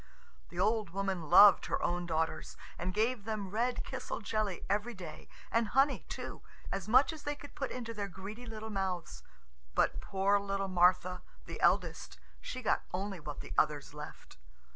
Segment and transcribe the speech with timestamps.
[0.49, 5.29] The old woman loved her own daughters, and gave them red kisel jelly every day,
[5.51, 9.21] and honey too, as much as they could put into their greedy little mouths.
[9.75, 14.37] But poor little Martha, the eldest, she got only what the others left.